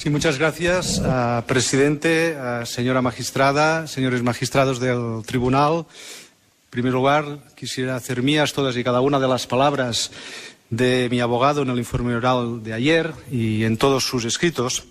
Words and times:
Sí, 0.00 0.08
muchas 0.08 0.38
gracias, 0.38 0.98
uh, 0.98 1.42
presidente, 1.46 2.34
uh, 2.34 2.64
señora 2.64 3.02
magistrada, 3.02 3.86
señores 3.86 4.22
magistrados 4.22 4.80
del 4.80 5.22
tribunal. 5.26 5.84
En 5.84 6.70
primer 6.70 6.94
lugar, 6.94 7.40
quisiera 7.54 7.96
hacer 7.96 8.22
mías 8.22 8.54
todas 8.54 8.74
y 8.78 8.82
cada 8.82 9.02
una 9.02 9.20
de 9.20 9.28
las 9.28 9.46
palabras 9.46 10.10
de 10.70 11.08
mi 11.10 11.20
abogado 11.20 11.60
en 11.60 11.68
el 11.68 11.76
informe 11.76 12.14
oral 12.14 12.62
de 12.62 12.72
ayer 12.72 13.12
y 13.30 13.64
en 13.64 13.76
todos 13.76 14.04
sus 14.04 14.24
escritos. 14.24 14.84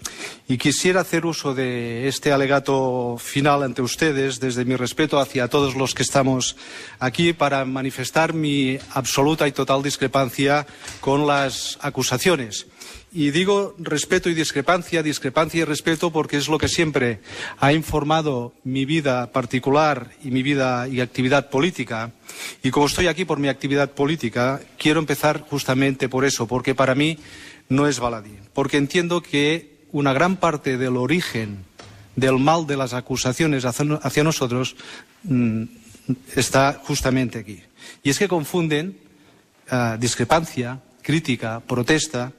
Y 0.47 0.59
quisiera 0.59 1.01
hacer 1.01 1.25
uso 1.25 1.55
de 1.55 2.07
este 2.07 2.31
alegato 2.31 3.17
final 3.17 3.63
ante 3.63 3.81
ustedes, 3.81 4.39
desde 4.39 4.63
mi 4.63 4.75
respeto 4.75 5.19
hacia 5.19 5.47
todos 5.47 5.75
los 5.75 5.95
que 5.95 6.03
estamos 6.03 6.55
aquí, 6.99 7.33
para 7.33 7.65
manifestar 7.65 8.33
mi 8.33 8.77
absoluta 8.93 9.47
y 9.47 9.53
total 9.53 9.81
discrepancia 9.81 10.67
con 11.01 11.25
las 11.25 11.79
acusaciones. 11.81 12.67
Y 13.11 13.31
digo 13.31 13.75
respeto 13.79 14.29
y 14.29 14.35
discrepancia, 14.35 15.01
discrepancia 15.01 15.61
y 15.61 15.63
respeto 15.63 16.11
porque 16.11 16.37
es 16.37 16.47
lo 16.47 16.59
que 16.59 16.67
siempre 16.67 17.21
ha 17.57 17.73
informado 17.73 18.53
mi 18.63 18.85
vida 18.85 19.31
particular 19.31 20.11
y 20.23 20.29
mi 20.29 20.43
vida 20.43 20.87
y 20.87 21.01
actividad 21.01 21.49
política. 21.49 22.11
Y 22.61 22.69
como 22.69 22.85
estoy 22.85 23.07
aquí 23.07 23.25
por 23.25 23.39
mi 23.39 23.47
actividad 23.47 23.91
política, 23.91 24.61
quiero 24.77 24.99
empezar 24.99 25.41
justamente 25.41 26.07
por 26.07 26.23
eso, 26.23 26.47
porque 26.47 26.75
para 26.75 26.93
mí 26.93 27.17
no 27.67 27.87
es 27.87 27.99
baladí. 27.99 28.37
Porque 28.53 28.77
entiendo 28.77 29.21
que 29.21 29.79
una 29.91 30.13
gran 30.13 30.37
parte 30.37 30.77
del 30.77 30.95
origen 30.95 31.65
del 32.15 32.37
mal 32.37 32.67
de 32.67 32.77
las 32.77 32.93
acusaciones 32.93 33.65
hacia 33.65 34.23
nosotros 34.23 34.75
mmm, 35.23 35.63
está 36.35 36.79
justamente 36.83 37.39
aquí. 37.39 37.63
Y 38.03 38.11
es 38.11 38.19
que 38.19 38.27
confunden 38.27 38.97
uh, 39.71 39.97
discrepancia, 39.97 40.79
crítica, 41.01 41.59
protesta 41.61 42.33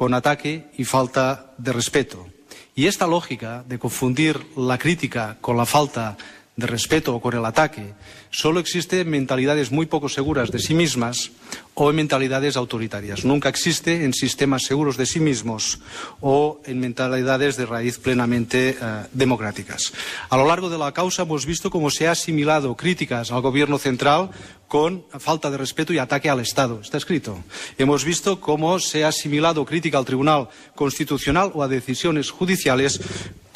con 0.00 0.14
ataque 0.14 0.70
y 0.78 0.84
falta 0.84 1.52
de 1.58 1.74
respeto. 1.74 2.26
Y 2.74 2.86
esta 2.86 3.06
lógica 3.06 3.62
de 3.68 3.78
confundir 3.78 4.40
la 4.56 4.78
crítica 4.78 5.36
con 5.42 5.58
la 5.58 5.66
falta 5.66 6.16
de 6.16 6.39
respeto 6.66 7.14
o 7.14 7.20
con 7.20 7.34
el 7.34 7.44
ataque 7.44 7.94
solo 8.30 8.60
existe 8.60 9.00
en 9.00 9.10
mentalidades 9.10 9.70
muy 9.70 9.86
poco 9.86 10.08
seguras 10.08 10.50
de 10.50 10.58
sí 10.58 10.74
mismas 10.74 11.32
o 11.74 11.90
en 11.90 11.96
mentalidades 11.96 12.56
autoritarias. 12.56 13.24
Nunca 13.24 13.48
existe 13.48 14.04
en 14.04 14.12
sistemas 14.12 14.62
seguros 14.62 14.96
de 14.96 15.06
sí 15.06 15.20
mismos 15.20 15.80
o 16.20 16.60
en 16.64 16.78
mentalidades 16.78 17.56
de 17.56 17.66
raíz 17.66 17.98
plenamente 17.98 18.76
uh, 18.80 19.06
democráticas. 19.12 19.92
A 20.28 20.36
lo 20.36 20.46
largo 20.46 20.68
de 20.68 20.78
la 20.78 20.92
causa 20.92 21.22
hemos 21.22 21.46
visto 21.46 21.70
cómo 21.70 21.90
se 21.90 22.06
ha 22.06 22.12
asimilado 22.12 22.76
críticas 22.76 23.32
al 23.32 23.40
gobierno 23.40 23.78
central 23.78 24.30
con 24.68 25.04
falta 25.18 25.50
de 25.50 25.58
respeto 25.58 25.92
y 25.92 25.98
ataque 25.98 26.30
al 26.30 26.40
Estado. 26.40 26.80
Está 26.80 26.96
escrito. 26.96 27.42
Hemos 27.76 28.04
visto 28.04 28.40
cómo 28.40 28.78
se 28.78 29.04
ha 29.04 29.08
asimilado 29.08 29.64
crítica 29.64 29.98
al 29.98 30.04
Tribunal 30.04 30.48
Constitucional 30.76 31.50
o 31.54 31.62
a 31.62 31.68
decisiones 31.68 32.30
judiciales 32.30 33.00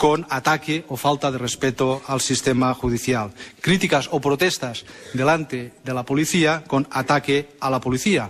con 0.04 0.26
ataque 0.28 0.84
o 0.92 1.00
falta 1.00 1.32
de 1.32 1.40
respeto 1.40 2.04
al 2.04 2.20
sistema 2.20 2.76
judicial. 2.76 3.32
Críticas 3.64 4.12
o 4.12 4.20
protestas 4.20 4.84
delante 5.16 5.72
de 5.80 5.94
la 5.96 6.04
policía 6.04 6.60
con 6.68 6.84
ataque 6.92 7.56
a 7.56 7.72
la 7.72 7.80
policía. 7.80 8.28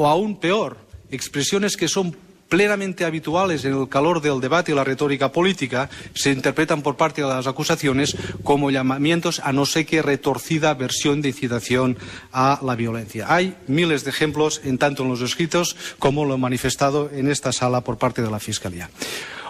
O 0.00 0.08
aún 0.08 0.40
peor, 0.40 0.80
expresiones 1.10 1.76
que 1.76 1.92
son 1.92 2.16
plenamente 2.48 3.04
habituales 3.04 3.66
en 3.66 3.74
el 3.74 3.90
calor 3.90 4.22
del 4.22 4.40
debate 4.40 4.72
y 4.72 4.74
la 4.74 4.82
retórica 4.82 5.30
política, 5.30 5.90
se 6.14 6.32
interpretan 6.32 6.80
por 6.80 6.96
parte 6.96 7.20
de 7.20 7.28
las 7.28 7.46
acusaciones 7.46 8.16
como 8.42 8.70
llamamientos 8.70 9.42
a 9.44 9.52
no 9.52 9.66
sé 9.66 9.84
qué 9.84 10.00
retorcida 10.00 10.72
versión 10.72 11.20
de 11.20 11.28
incitación 11.28 11.98
a 12.32 12.60
la 12.62 12.76
violencia. 12.76 13.26
Hay 13.28 13.58
miles 13.66 14.04
de 14.04 14.10
ejemplos, 14.10 14.62
en 14.64 14.78
tanto 14.78 15.02
en 15.02 15.10
los 15.10 15.20
escritos 15.20 15.76
como 15.98 16.24
lo 16.24 16.38
manifestado 16.38 17.10
en 17.12 17.30
esta 17.30 17.52
sala 17.52 17.82
por 17.82 17.98
parte 17.98 18.22
de 18.22 18.30
la 18.30 18.40
Fiscalía. 18.40 18.88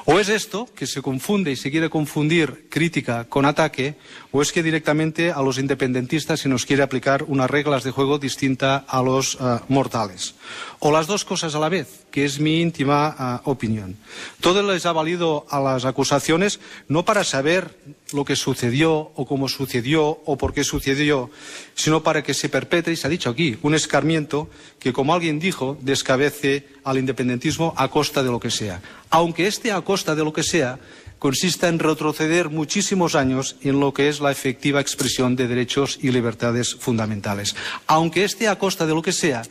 O 0.06 0.20
es 0.20 0.28
esto, 0.28 0.68
que 0.76 0.86
se 0.86 1.00
confunde 1.00 1.50
y 1.50 1.56
se 1.56 1.70
quiere 1.70 1.88
confundir 1.88 2.68
crítica 2.68 3.24
con 3.24 3.46
ataque, 3.46 3.96
o 4.32 4.42
es 4.42 4.52
que 4.52 4.62
directamente 4.62 5.32
a 5.32 5.40
los 5.40 5.56
independentistas 5.56 6.40
se 6.40 6.48
nos 6.50 6.66
quiere 6.66 6.82
aplicar 6.82 7.22
unas 7.22 7.50
reglas 7.50 7.84
de 7.84 7.90
juego 7.90 8.18
distintas 8.18 8.84
a 8.86 9.02
los 9.02 9.36
uh, 9.36 9.60
mortales. 9.68 10.34
O 10.80 10.92
las 10.92 11.06
dos 11.06 11.24
cosas 11.24 11.54
a 11.54 11.58
la 11.58 11.70
vez, 11.70 12.04
que 12.10 12.26
es 12.26 12.38
mi 12.38 12.60
íntima 12.60 13.40
uh, 13.46 13.50
opinión. 13.50 13.96
Todo 14.40 14.62
les 14.62 14.84
ha 14.84 14.92
valido 14.92 15.46
a 15.48 15.58
las 15.58 15.86
acusaciones 15.86 16.60
no 16.86 17.06
para 17.06 17.24
saber 17.24 17.74
lo 18.14 18.24
que 18.24 18.36
sucedió 18.36 19.12
o 19.14 19.26
cómo 19.26 19.48
sucedió 19.48 20.22
o 20.24 20.38
por 20.38 20.54
qué 20.54 20.64
sucedió, 20.64 21.30
sino 21.74 22.02
para 22.02 22.22
que 22.22 22.32
se 22.32 22.48
perpetre, 22.48 22.92
y 22.92 22.96
se 22.96 23.06
ha 23.06 23.10
dicho 23.10 23.28
aquí, 23.28 23.58
un 23.62 23.74
escarmiento 23.74 24.48
que, 24.78 24.92
como 24.92 25.12
alguien 25.12 25.40
dijo, 25.40 25.76
descabece 25.80 26.68
al 26.84 26.98
independentismo 26.98 27.74
a 27.76 27.88
costa 27.88 28.22
de 28.22 28.30
lo 28.30 28.40
que 28.40 28.50
sea. 28.50 28.80
Aunque 29.10 29.46
este 29.46 29.72
a 29.72 29.80
costa 29.82 30.14
de 30.14 30.24
lo 30.24 30.32
que 30.32 30.42
sea 30.42 30.78
consista 31.18 31.68
en 31.68 31.78
retroceder 31.78 32.50
muchísimos 32.50 33.14
años 33.14 33.56
en 33.62 33.80
lo 33.80 33.94
que 33.94 34.08
es 34.08 34.20
la 34.20 34.30
efectiva 34.30 34.80
expresión 34.80 35.36
de 35.36 35.48
derechos 35.48 35.98
y 36.02 36.10
libertades 36.10 36.74
fundamentales. 36.74 37.56
Aunque 37.86 38.24
este 38.24 38.46
a 38.46 38.58
costa 38.58 38.86
de 38.86 38.94
lo 38.94 39.02
que 39.02 39.12
sea 39.12 39.42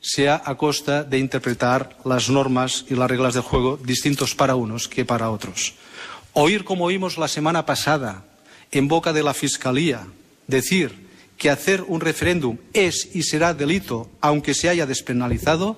sea 0.00 0.42
a 0.44 0.56
costa 0.56 1.04
de 1.04 1.18
interpretar 1.18 1.98
las 2.04 2.30
normas 2.30 2.86
y 2.88 2.94
las 2.94 3.10
reglas 3.10 3.34
del 3.34 3.42
juego 3.42 3.78
distintos 3.84 4.34
para 4.34 4.56
unos 4.56 4.88
que 4.88 5.04
para 5.04 5.30
otros. 5.30 5.74
Oír, 6.32 6.64
como 6.64 6.84
oímos 6.84 7.18
la 7.18 7.28
semana 7.28 7.66
pasada, 7.66 8.24
en 8.70 8.88
boca 8.88 9.12
de 9.12 9.22
la 9.22 9.34
Fiscalía, 9.34 10.06
decir 10.46 11.10
que 11.36 11.50
hacer 11.50 11.82
un 11.86 12.00
referéndum 12.00 12.58
es 12.72 13.08
y 13.14 13.22
será 13.22 13.54
delito, 13.54 14.10
aunque 14.20 14.54
se 14.54 14.68
haya 14.68 14.86
despenalizado, 14.86 15.76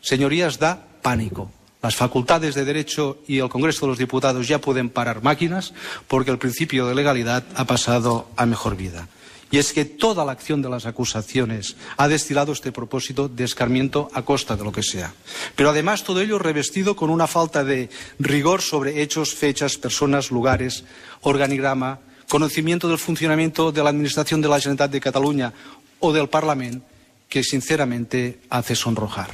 señorías, 0.00 0.58
da 0.58 0.86
pánico. 1.02 1.50
Las 1.82 1.96
facultades 1.96 2.54
de 2.54 2.64
Derecho 2.64 3.18
y 3.26 3.38
el 3.38 3.48
Congreso 3.48 3.86
de 3.86 3.88
los 3.88 3.98
Diputados 3.98 4.46
ya 4.46 4.60
pueden 4.60 4.90
parar 4.90 5.22
máquinas 5.22 5.72
porque 6.08 6.30
el 6.30 6.38
principio 6.38 6.86
de 6.86 6.94
legalidad 6.94 7.44
ha 7.54 7.64
pasado 7.64 8.28
a 8.36 8.46
mejor 8.46 8.76
vida. 8.76 9.08
Y 9.50 9.58
es 9.58 9.72
que 9.72 9.84
toda 9.84 10.24
la 10.24 10.32
acción 10.32 10.62
de 10.62 10.68
las 10.68 10.86
acusaciones 10.86 11.76
ha 11.96 12.06
destilado 12.06 12.52
este 12.52 12.70
propósito 12.70 13.28
de 13.28 13.44
escarmiento 13.44 14.08
a 14.14 14.22
costa 14.22 14.56
de 14.56 14.62
lo 14.62 14.70
que 14.70 14.82
sea. 14.82 15.12
Pero 15.56 15.70
además 15.70 16.04
todo 16.04 16.20
ello 16.20 16.38
revestido 16.38 16.94
con 16.94 17.10
una 17.10 17.26
falta 17.26 17.64
de 17.64 17.90
rigor 18.20 18.62
sobre 18.62 19.02
hechos, 19.02 19.34
fechas, 19.34 19.76
personas, 19.76 20.30
lugares, 20.30 20.84
organigrama, 21.22 21.98
conocimiento 22.28 22.88
del 22.88 22.98
funcionamiento 22.98 23.72
de 23.72 23.82
la 23.82 23.90
Administración 23.90 24.40
de 24.40 24.48
la 24.48 24.60
Generalitat 24.60 24.90
de 24.92 25.00
Cataluña 25.00 25.52
o 25.98 26.12
del 26.12 26.28
Parlamento 26.28 26.86
que 27.28 27.42
sinceramente 27.42 28.40
hace 28.50 28.74
sonrojar. 28.74 29.30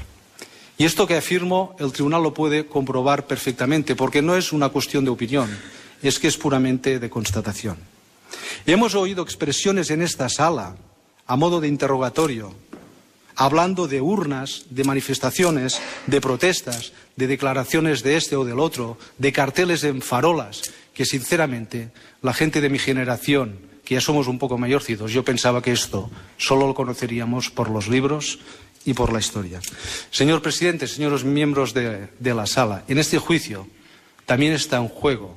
Y 0.78 0.84
esto 0.84 1.06
que 1.06 1.16
afirmo, 1.16 1.74
el 1.78 1.92
tribunal 1.92 2.22
lo 2.22 2.34
puede 2.34 2.66
comprobar 2.66 3.26
perfectamente, 3.26 3.96
porque 3.96 4.20
no 4.20 4.36
es 4.36 4.52
una 4.52 4.68
cuestión 4.68 5.04
de 5.04 5.10
opinión, 5.10 5.48
es 6.02 6.18
que 6.18 6.28
es 6.28 6.36
puramente 6.36 6.98
de 6.98 7.10
constatación. 7.10 7.95
Hemos 8.68 8.96
oído 8.96 9.22
expresiones 9.22 9.92
en 9.92 10.02
esta 10.02 10.28
sala, 10.28 10.74
a 11.24 11.36
modo 11.36 11.60
de 11.60 11.68
interrogatorio, 11.68 12.52
hablando 13.36 13.86
de 13.86 14.00
urnas, 14.00 14.64
de 14.70 14.82
manifestaciones, 14.82 15.80
de 16.08 16.20
protestas, 16.20 16.92
de 17.14 17.28
declaraciones 17.28 18.02
de 18.02 18.16
este 18.16 18.34
o 18.34 18.44
del 18.44 18.58
otro, 18.58 18.98
de 19.18 19.32
carteles 19.32 19.84
en 19.84 20.02
farolas, 20.02 20.62
que 20.94 21.04
sinceramente 21.04 21.92
la 22.22 22.34
gente 22.34 22.60
de 22.60 22.68
mi 22.68 22.80
generación, 22.80 23.60
que 23.84 23.94
ya 23.94 24.00
somos 24.00 24.26
un 24.26 24.40
poco 24.40 24.58
mayorcitos, 24.58 25.12
yo 25.12 25.24
pensaba 25.24 25.62
que 25.62 25.70
esto 25.70 26.10
solo 26.36 26.66
lo 26.66 26.74
conoceríamos 26.74 27.50
por 27.50 27.70
los 27.70 27.86
libros 27.86 28.40
y 28.84 28.94
por 28.94 29.12
la 29.12 29.20
historia. 29.20 29.60
Señor 30.10 30.42
presidente, 30.42 30.88
señores 30.88 31.22
miembros 31.22 31.72
de, 31.72 32.08
de 32.18 32.34
la 32.34 32.46
sala, 32.46 32.82
en 32.88 32.98
este 32.98 33.18
juicio 33.18 33.68
también 34.24 34.54
está 34.54 34.78
en 34.78 34.88
juego 34.88 35.36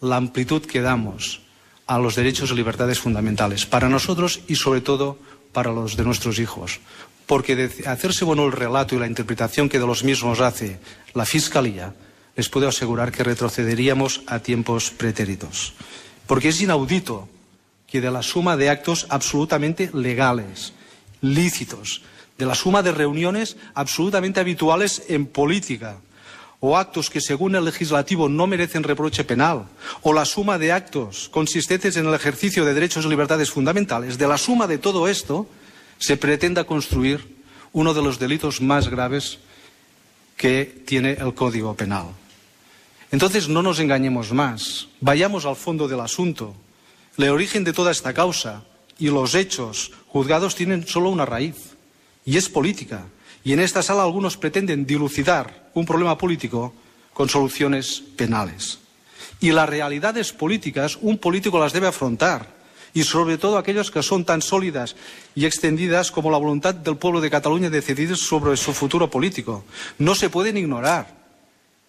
la 0.00 0.14
amplitud 0.14 0.62
que 0.62 0.80
damos 0.80 1.47
a 1.88 1.98
los 1.98 2.14
derechos 2.14 2.52
y 2.52 2.54
libertades 2.54 3.00
fundamentales, 3.00 3.66
para 3.66 3.88
nosotros 3.88 4.40
y 4.46 4.54
sobre 4.54 4.82
todo 4.82 5.18
para 5.52 5.72
los 5.72 5.96
de 5.96 6.04
nuestros 6.04 6.38
hijos. 6.38 6.80
Porque 7.26 7.56
de 7.56 7.88
hacerse 7.88 8.24
bueno 8.24 8.44
el 8.44 8.52
relato 8.52 8.94
y 8.94 8.98
la 8.98 9.06
interpretación 9.06 9.68
que 9.68 9.80
de 9.80 9.86
los 9.86 10.04
mismos 10.04 10.40
hace 10.40 10.78
la 11.14 11.24
Fiscalía, 11.24 11.94
les 12.36 12.48
puedo 12.48 12.68
asegurar 12.68 13.10
que 13.10 13.24
retrocederíamos 13.24 14.22
a 14.26 14.38
tiempos 14.38 14.90
pretéritos. 14.90 15.74
Porque 16.26 16.50
es 16.50 16.60
inaudito 16.60 17.28
que 17.86 18.00
de 18.00 18.10
la 18.10 18.22
suma 18.22 18.56
de 18.56 18.68
actos 18.68 19.06
absolutamente 19.08 19.90
legales, 19.94 20.74
lícitos, 21.22 22.02
de 22.36 22.46
la 22.46 22.54
suma 22.54 22.82
de 22.82 22.92
reuniones 22.92 23.56
absolutamente 23.74 24.40
habituales 24.40 25.02
en 25.08 25.26
política, 25.26 25.98
o 26.60 26.76
actos 26.76 27.10
que 27.10 27.20
según 27.20 27.54
el 27.54 27.64
legislativo 27.64 28.28
no 28.28 28.46
merecen 28.46 28.82
reproche 28.82 29.24
penal, 29.24 29.66
o 30.02 30.12
la 30.12 30.24
suma 30.24 30.58
de 30.58 30.72
actos 30.72 31.28
consistentes 31.28 31.96
en 31.96 32.06
el 32.06 32.14
ejercicio 32.14 32.64
de 32.64 32.74
derechos 32.74 33.04
y 33.04 33.08
libertades 33.08 33.50
fundamentales, 33.50 34.18
de 34.18 34.26
la 34.26 34.38
suma 34.38 34.66
de 34.66 34.78
todo 34.78 35.06
esto 35.06 35.46
se 35.98 36.16
pretenda 36.16 36.64
construir 36.64 37.38
uno 37.72 37.94
de 37.94 38.02
los 38.02 38.18
delitos 38.18 38.60
más 38.60 38.88
graves 38.88 39.38
que 40.36 40.82
tiene 40.86 41.12
el 41.12 41.34
Código 41.34 41.74
Penal. 41.74 42.06
Entonces 43.10 43.48
no 43.48 43.62
nos 43.62 43.78
engañemos 43.78 44.32
más, 44.32 44.88
vayamos 45.00 45.44
al 45.46 45.56
fondo 45.56 45.88
del 45.88 46.00
asunto. 46.00 46.54
El 47.16 47.30
origen 47.30 47.64
de 47.64 47.72
toda 47.72 47.90
esta 47.90 48.14
causa 48.14 48.62
y 48.98 49.08
los 49.08 49.34
hechos 49.34 49.92
juzgados 50.08 50.54
tienen 50.54 50.86
solo 50.86 51.10
una 51.10 51.24
raíz, 51.24 51.76
y 52.24 52.36
es 52.36 52.48
política. 52.48 53.06
Y 53.48 53.54
en 53.54 53.60
esta 53.60 53.82
sala 53.82 54.02
algunos 54.02 54.36
pretenden 54.36 54.84
dilucidar 54.84 55.70
un 55.72 55.86
problema 55.86 56.18
político 56.18 56.74
con 57.14 57.30
soluciones 57.30 58.02
penales. 58.14 58.78
Y 59.40 59.52
las 59.52 59.66
realidades 59.66 60.34
políticas 60.34 60.98
un 61.00 61.16
político 61.16 61.58
las 61.58 61.72
debe 61.72 61.86
afrontar 61.86 62.46
y 62.92 63.04
sobre 63.04 63.38
todo 63.38 63.56
aquellas 63.56 63.90
que 63.90 64.02
son 64.02 64.26
tan 64.26 64.42
sólidas 64.42 64.96
y 65.34 65.46
extendidas 65.46 66.10
como 66.10 66.30
la 66.30 66.36
voluntad 66.36 66.74
del 66.74 66.98
pueblo 66.98 67.22
de 67.22 67.30
Cataluña 67.30 67.70
de 67.70 67.80
decidir 67.80 68.14
sobre 68.18 68.54
su 68.58 68.74
futuro 68.74 69.08
político. 69.08 69.64
No 69.96 70.14
se 70.14 70.28
pueden 70.28 70.58
ignorar, 70.58 71.16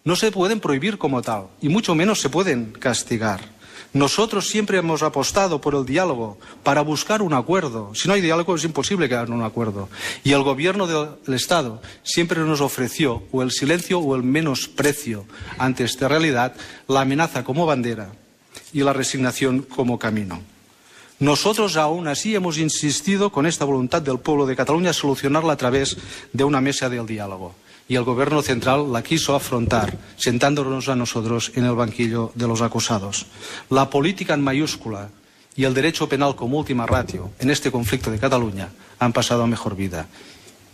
no 0.06 0.15
se 0.15 0.31
pueden 0.31 0.61
prohibir 0.61 0.97
como 0.97 1.21
tal 1.21 1.47
y 1.61 1.67
mucho 1.67 1.94
menos 1.94 2.21
se 2.21 2.29
pueden 2.29 2.71
castigar. 2.71 3.58
Nosotros 3.94 4.47
siempre 4.47 4.77
hemos 4.77 5.01
apostado 5.01 5.59
por 5.59 5.74
el 5.74 5.86
diálogo 5.86 6.38
para 6.62 6.81
buscar 6.81 7.24
un 7.24 7.33
acuerdo. 7.33 7.91
Si 7.95 8.07
no 8.07 8.13
hay 8.13 8.21
diálogo 8.21 8.56
es 8.56 8.63
imposible 8.63 9.09
que 9.09 9.15
haya 9.15 9.33
un 9.33 9.41
acuerdo. 9.41 9.89
Y 10.24 10.33
el 10.33 10.44
gobierno 10.44 10.86
del 10.86 11.33
Estado 11.33 11.81
siempre 12.03 12.39
nos 12.41 12.62
ofreció 12.62 13.24
o 13.31 13.41
el 13.41 13.51
silencio 13.51 14.00
o 14.00 14.15
el 14.15 14.21
menosprecio 14.21 15.25
ante 15.57 15.86
esta 15.86 16.07
realidad, 16.07 16.56
la 16.88 17.01
amenaza 17.01 17.44
como 17.44 17.65
bandera 17.65 18.12
y 18.74 18.81
la 18.81 18.94
resignación 18.94 19.63
como 19.63 19.97
camino. 19.97 20.39
Nosotros 21.18 21.75
aún 21.75 22.07
así 22.07 22.35
hemos 22.35 22.59
insistido 22.59 23.31
con 23.31 23.45
esta 23.45 23.65
voluntad 23.65 24.01
del 24.01 24.19
pueblo 24.19 24.45
de 24.45 24.56
Cataluña 24.56 24.92
a 24.92 24.94
solucionarla 24.94 25.53
a 25.53 25.57
través 25.57 25.97
de 26.31 26.44
una 26.44 26.62
mesa 26.62 26.89
del 26.89 27.07
diálogo. 27.07 27.56
Y 27.89 27.95
el 27.95 28.03
Gobierno 28.03 28.41
central 28.41 28.94
la 28.94 29.03
quiso 29.03 29.36
afrontar, 29.36 29.97
sentándonos 30.15 30.88
a 30.88 30.95
nosotros 30.95 31.51
en 31.56 31.65
el 31.65 31.74
banquillo 31.74 32.31
de 32.36 32.47
los 32.47 32.62
acusados. 32.62 33.25
La 33.69 33.89
política 33.89 34.36
en 34.36 34.41
mayúscula 34.41 35.09
y 35.56 35.65
el 35.65 35.74
derecho 35.74 36.07
penal 36.07 36.36
como 36.36 36.59
última 36.59 36.86
ratio 36.86 37.31
en 37.39 37.50
este 37.50 37.71
conflicto 37.71 38.12
de 38.12 38.19
Cataluña 38.19 38.69
han 39.00 39.12
pasado 39.12 39.44
a 39.44 39.47
mejor 39.47 39.75
vida. 39.75 40.07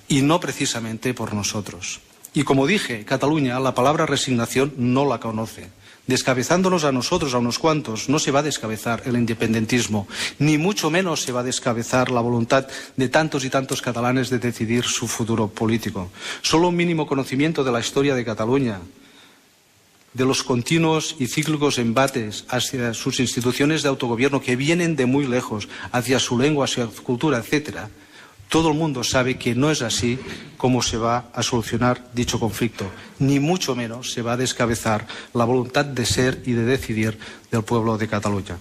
Y 0.08 0.22
no 0.22 0.40
precisamente 0.40 1.14
por 1.14 1.34
nosotros. 1.34 2.02
Y 2.34 2.44
como 2.44 2.68
dije, 2.68 3.06
Cataluña 3.06 3.60
la 3.62 3.74
palabra 3.74 4.06
resignación 4.06 4.74
no 4.78 5.06
la 5.06 5.20
conoce 5.20 5.70
descabezándonos 6.08 6.84
a 6.84 6.92
nosotros, 6.92 7.34
a 7.34 7.40
unos 7.40 7.60
cuantos, 7.60 8.10
no 8.10 8.20
se 8.20 8.32
va 8.32 8.40
a 8.40 8.44
descabezar 8.44 9.04
el 9.06 9.16
independentismo, 9.16 10.08
ni 10.40 10.58
mucho 10.58 10.90
menos 10.90 11.22
se 11.22 11.32
va 11.32 11.42
a 11.42 11.44
descabezar 11.44 12.12
la 12.12 12.22
voluntad 12.22 12.68
de 12.96 13.10
tantos 13.10 13.44
y 13.46 13.50
tantos 13.50 13.82
catalanes 13.82 14.30
de 14.30 14.40
decidir 14.40 14.84
su 14.84 15.08
futuro 15.08 15.48
político. 15.48 16.12
Solo 16.42 16.70
un 16.70 16.76
mínimo 16.76 17.08
conocimiento 17.08 17.64
de 17.64 17.72
la 17.72 17.80
historia 17.80 18.16
de 18.16 18.26
Cataluña, 18.26 18.80
de 20.14 20.26
los 20.26 20.44
continuos 20.44 21.16
y 21.20 21.28
cíclicos 21.28 21.78
embates 21.78 22.46
hacia 22.48 22.94
sus 22.94 23.20
instituciones 23.20 23.84
de 23.84 23.90
autogobierno 23.90 24.42
que 24.42 24.56
vienen 24.56 24.96
de 24.96 25.06
muy 25.06 25.28
lejos, 25.28 25.68
hacia 25.92 26.20
su 26.20 26.40
lengua, 26.40 26.66
hacia 26.66 26.90
su 26.90 27.04
cultura, 27.04 27.38
etcétera, 27.38 27.90
todo 28.56 28.70
el 28.70 28.78
mundo 28.78 29.04
sabe 29.04 29.38
que 29.38 29.54
no 29.54 29.70
es 29.70 29.82
así 29.82 30.18
como 30.56 30.82
se 30.82 30.96
va 30.96 31.26
a 31.34 31.44
solucionar 31.44 32.08
dicho 32.14 32.40
conflicto, 32.40 32.86
ni 33.20 33.42
mucho 33.42 33.76
menos 33.76 34.14
se 34.14 34.22
va 34.22 34.32
a 34.32 34.38
descabezar 34.38 35.06
la 35.34 35.44
voluntad 35.44 35.84
de 35.84 36.06
ser 36.06 36.42
y 36.46 36.54
de 36.54 36.64
decidir 36.64 37.20
del 37.52 37.64
pueblo 37.64 37.98
de 37.98 38.08
Cataluña. 38.08 38.58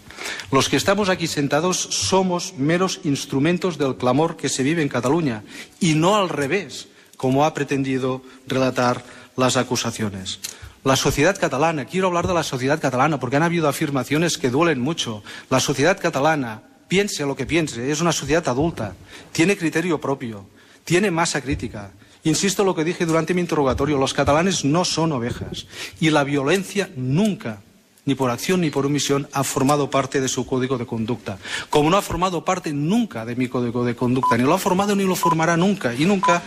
Los 0.51 0.69
que 0.69 0.79
estamos 0.79 1.11
aquí 1.11 1.29
sentados 1.29 1.77
somos 1.79 2.55
meros 2.59 3.03
instrumentos 3.05 3.79
del 3.79 3.95
clamor 3.95 4.37
que 4.37 4.49
se 4.49 4.65
vive 4.65 4.83
en 4.83 4.89
Cataluña 4.89 5.45
y 5.79 5.95
no 5.95 6.17
al 6.17 6.29
revés, 6.29 6.89
como 7.17 7.45
ha 7.45 7.55
pretendido 7.55 8.21
relatar 8.49 9.05
las 9.37 9.57
acusaciones. 9.57 10.41
La 10.83 10.97
sociedad 10.97 11.39
catalana, 11.39 11.85
quiero 11.85 12.09
hablar 12.09 12.27
de 12.27 12.35
la 12.35 12.43
sociedad 12.43 12.81
catalana 12.81 13.21
porque 13.21 13.37
han 13.37 13.45
habido 13.45 13.69
afirmaciones 13.69 14.39
que 14.39 14.51
duelen 14.51 14.81
mucho. 14.81 15.23
La 15.51 15.61
sociedad 15.61 16.01
catalana 16.01 16.63
piense 16.89 17.25
lo 17.25 17.37
que 17.37 17.47
piense, 17.47 17.91
es 17.91 18.01
una 18.01 18.13
sociedad 18.13 18.49
adulta, 18.49 18.95
tiene 19.33 19.57
criterio 19.57 20.01
propio, 20.01 20.47
tiene 20.85 21.11
masa 21.11 21.41
crítica. 21.41 21.93
Insisto 22.25 22.63
en 22.63 22.67
lo 22.67 22.75
que 22.75 22.85
dije 22.85 23.05
durante 23.05 23.35
mi 23.35 23.41
interrogatorio, 23.41 23.99
los 23.99 24.15
catalanes 24.15 24.65
no 24.65 24.85
son 24.85 25.13
ovejas 25.13 25.67
y 26.01 26.11
la 26.11 26.25
violencia 26.25 26.89
nunca, 26.97 27.61
ni 28.07 28.15
por 28.15 28.31
acción 28.31 28.61
ni 28.61 28.71
por 28.71 28.87
omisión, 28.87 29.29
ha 29.33 29.45
formado 29.45 29.91
parte 29.91 30.21
de 30.21 30.29
su 30.29 30.47
código 30.47 30.79
de 30.79 30.87
conducta. 30.87 31.39
Como 31.69 31.91
no 31.91 31.97
ha 31.97 32.03
formado 32.03 32.45
parte 32.45 32.73
nunca 32.73 33.27
de 33.27 33.37
mi 33.37 33.49
código 33.49 33.85
de 33.85 33.95
conducta, 33.95 34.37
ni 34.37 34.45
lo 34.45 34.55
ha 34.55 34.59
formado 34.59 34.97
ni 34.97 35.05
lo 35.05 35.17
formará 35.17 35.57
nunca, 35.57 35.95
y 35.95 36.07
nunca 36.07 36.43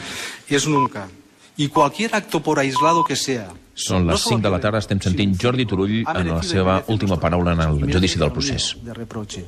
es 0.50 0.68
nunca. 0.68 1.08
Y 1.58 1.70
cualquier 1.70 2.16
acto 2.16 2.42
por 2.42 2.60
aislado 2.60 3.04
que 3.04 3.16
sea, 3.16 3.54
Són 3.78 4.08
les 4.10 4.24
5 4.26 4.42
de 4.42 4.50
la 4.50 4.58
tarda, 4.58 4.80
estem 4.82 4.98
sentint 4.98 5.36
Jordi 5.38 5.68
Turull 5.70 6.00
en 6.02 6.30
la 6.32 6.42
seva 6.42 6.80
última 6.90 7.20
paraula 7.22 7.54
en 7.54 7.62
el 7.62 7.94
judici 7.94 8.18
del 8.18 8.32
procés. 8.34 8.74
De 8.82 8.94
reproche 8.94 9.46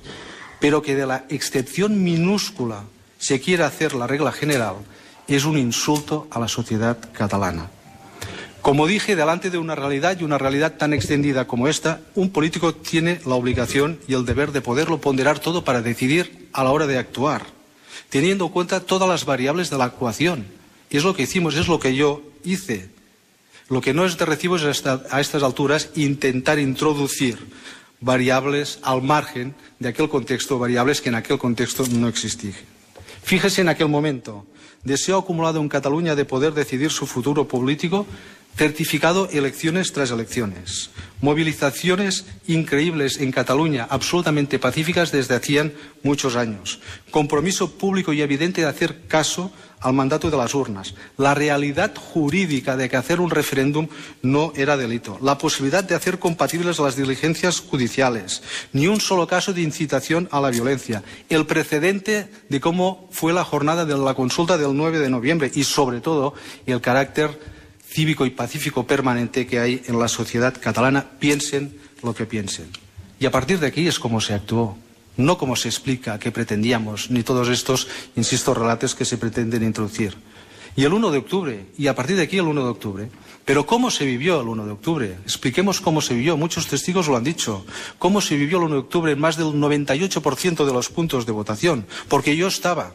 pero 0.59 0.81
que 0.81 0.95
de 0.95 1.05
la 1.05 1.25
excepción 1.29 2.03
minúscula 2.03 2.83
se 3.17 3.39
quiera 3.39 3.67
hacer 3.67 3.93
la 3.93 4.07
regla 4.07 4.31
general 4.31 4.75
es 5.27 5.45
un 5.45 5.57
insulto 5.57 6.27
a 6.31 6.39
la 6.39 6.47
sociedad 6.47 6.97
catalana. 7.13 7.69
Como 8.61 8.87
dije, 8.87 9.15
delante 9.15 9.49
de 9.49 9.57
una 9.57 9.75
realidad 9.75 10.19
y 10.19 10.23
una 10.23 10.37
realidad 10.37 10.75
tan 10.77 10.93
extendida 10.93 11.47
como 11.47 11.67
esta, 11.67 12.01
un 12.15 12.29
político 12.31 12.73
tiene 12.73 13.21
la 13.25 13.35
obligación 13.35 13.99
y 14.07 14.15
el 14.15 14.25
deber 14.25 14.51
de 14.51 14.61
poderlo 14.61 14.99
ponderar 14.99 15.39
todo 15.39 15.63
para 15.63 15.81
decidir 15.81 16.49
a 16.51 16.63
la 16.63 16.71
hora 16.71 16.85
de 16.85 16.97
actuar, 16.97 17.45
teniendo 18.09 18.45
en 18.45 18.51
cuenta 18.51 18.81
todas 18.81 19.07
las 19.07 19.25
variables 19.25 19.69
de 19.69 19.77
la 19.77 19.85
actuación. 19.85 20.45
Y 20.89 20.97
es 20.97 21.03
lo 21.03 21.15
que 21.15 21.23
hicimos, 21.23 21.55
es 21.55 21.67
lo 21.67 21.79
que 21.79 21.95
yo 21.95 22.21
hice. 22.43 22.89
Lo 23.69 23.81
que 23.81 23.93
no 23.93 24.05
es 24.05 24.17
de 24.17 24.25
recibo 24.25 24.57
es 24.57 24.85
a 24.85 25.19
estas 25.21 25.43
alturas 25.43 25.91
intentar 25.95 26.59
introducir 26.59 27.37
variables 28.01 28.79
al 28.83 29.01
margen 29.01 29.55
de 29.79 29.89
aquel 29.89 30.09
contexto, 30.09 30.59
variables 30.59 31.01
que 31.01 31.09
en 31.09 31.15
aquel 31.15 31.37
contexto 31.37 31.85
no 31.91 32.07
existían. 32.07 32.55
Fíjese 33.23 33.61
en 33.61 33.69
aquel 33.69 33.89
momento, 33.89 34.45
deseo 34.83 35.17
acumulado 35.17 35.59
en 35.59 35.69
Cataluña 35.69 36.15
de 36.15 36.25
poder 36.25 36.53
decidir 36.53 36.91
su 36.91 37.05
futuro 37.05 37.47
político, 37.47 38.05
certificado 38.59 39.29
elecciones 39.31 39.93
tras 39.93 40.11
elecciones, 40.11 40.89
movilizaciones 41.21 42.25
increíbles 42.45 43.21
en 43.21 43.31
Cataluña, 43.31 43.87
absolutamente 43.89 44.59
pacíficas 44.59 45.13
desde 45.13 45.35
hacían 45.35 45.71
muchos 46.03 46.35
años, 46.35 46.81
compromiso 47.09 47.77
público 47.77 48.11
y 48.11 48.21
evidente 48.21 48.59
de 48.59 48.67
hacer 48.67 49.07
caso 49.07 49.53
al 49.79 49.93
mandato 49.93 50.29
de 50.29 50.35
las 50.35 50.53
urnas, 50.55 50.93
la 51.15 51.33
realidad 51.33 51.93
jurídica 51.95 52.75
de 52.75 52.89
que 52.89 52.97
hacer 52.97 53.21
un 53.21 53.29
referéndum 53.29 53.87
no 54.23 54.51
era 54.57 54.75
delito, 54.75 55.17
la 55.21 55.37
posibilidad 55.37 55.85
de 55.85 55.95
hacer 55.95 56.19
compatibles 56.19 56.79
las 56.79 56.97
diligencias 56.97 57.61
judiciales, 57.61 58.43
ni 58.73 58.87
un 58.87 58.99
solo 58.99 59.25
caso 59.25 59.53
de 59.53 59.61
incitación 59.61 60.27
a 60.33 60.41
la 60.41 60.49
violencia, 60.49 61.01
el 61.29 61.45
precedente 61.45 62.29
de 62.49 62.59
cómo 62.59 63.07
fue 63.09 63.31
la 63.31 63.45
jornada 63.45 63.85
de 63.85 63.97
la 63.97 64.15
consulta 64.15 64.57
del 64.57 64.75
9 64.75 64.99
de 64.99 65.09
noviembre 65.09 65.49
y, 65.55 65.63
sobre 65.63 66.01
todo, 66.01 66.33
el 66.65 66.81
carácter 66.81 67.39
cívico 67.89 68.25
y 68.25 68.29
pacífico 68.29 68.85
permanente 68.85 69.47
que 69.47 69.59
hay 69.59 69.81
en 69.87 69.99
la 69.99 70.07
sociedad 70.07 70.55
catalana, 70.59 71.05
piensen 71.19 71.77
lo 72.03 72.13
que 72.13 72.25
piensen. 72.25 72.67
Y 73.19 73.25
a 73.25 73.31
partir 73.31 73.59
de 73.59 73.67
aquí 73.67 73.87
es 73.87 73.99
como 73.99 74.21
se 74.21 74.33
actuó 74.33 74.77
no 75.19 75.37
como 75.37 75.55
se 75.55 75.67
explica 75.67 76.17
que 76.17 76.31
pretendíamos, 76.31 77.11
ni 77.11 77.23
todos 77.23 77.49
estos, 77.49 77.87
insisto, 78.15 78.53
relatos 78.53 78.95
que 78.95 79.05
se 79.05 79.17
pretenden 79.17 79.63
introducir. 79.63 80.15
Y 80.75 80.85
el 80.85 80.93
1 80.93 81.11
de 81.11 81.17
octubre, 81.17 81.65
y 81.77 81.87
a 81.87 81.95
partir 81.95 82.15
de 82.15 82.23
aquí 82.23 82.37
el 82.37 82.47
1 82.47 82.63
de 82.63 82.69
octubre. 82.69 83.09
Pero 83.43 83.65
¿cómo 83.65 83.91
se 83.91 84.05
vivió 84.05 84.39
el 84.39 84.47
1 84.47 84.65
de 84.65 84.71
octubre? 84.71 85.17
Expliquemos 85.23 85.81
cómo 85.81 85.99
se 85.99 86.13
vivió. 86.13 86.37
Muchos 86.37 86.67
testigos 86.67 87.07
lo 87.07 87.17
han 87.17 87.23
dicho. 87.23 87.65
¿Cómo 87.97 88.21
se 88.21 88.37
vivió 88.37 88.59
el 88.59 88.65
1 88.65 88.75
de 88.75 88.79
octubre 88.79 89.11
en 89.11 89.19
más 89.19 89.35
del 89.35 89.47
98% 89.47 90.65
de 90.65 90.73
los 90.73 90.89
puntos 90.89 91.25
de 91.25 91.33
votación? 91.33 91.85
Porque 92.07 92.37
yo 92.37 92.47
estaba. 92.47 92.93